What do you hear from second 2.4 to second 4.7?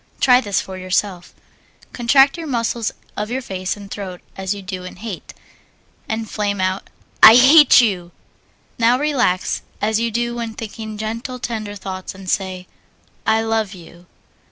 muscles of your face and throat as you